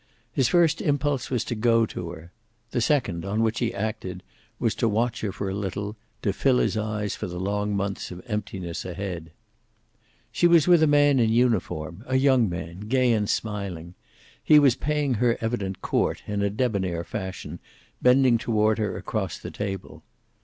His 0.33 0.47
first 0.47 0.81
impulse 0.81 1.29
was 1.29 1.43
to 1.43 1.53
go 1.53 1.85
to 1.85 2.09
her. 2.09 2.31
The 2.71 2.81
second, 2.81 3.23
on 3.23 3.43
which 3.43 3.59
he 3.59 3.71
acted, 3.71 4.23
was 4.57 4.73
to 4.81 4.89
watch 4.89 5.21
her 5.21 5.31
for 5.31 5.47
a 5.47 5.53
little, 5.53 5.95
to 6.23 6.33
fill 6.33 6.57
his 6.57 6.75
eyes 6.75 7.13
for 7.15 7.27
the 7.27 7.39
long 7.39 7.75
months 7.75 8.09
of 8.09 8.23
emptiness 8.25 8.83
ahead. 8.83 9.29
She 10.31 10.47
was 10.47 10.67
with 10.67 10.81
a 10.81 10.87
man 10.87 11.19
in 11.19 11.29
uniform, 11.29 12.03
a 12.07 12.15
young 12.15 12.49
man, 12.49 12.79
gay 12.79 13.13
and 13.13 13.29
smiling. 13.29 13.93
He 14.43 14.57
was 14.57 14.73
paying 14.73 15.13
her 15.13 15.37
evident 15.39 15.83
court, 15.83 16.23
in 16.25 16.41
a 16.41 16.49
debonair 16.49 17.03
fashion, 17.03 17.59
bending 18.01 18.39
toward 18.39 18.79
her 18.79 18.97
across 18.97 19.37
the 19.37 19.51
table. 19.51 20.01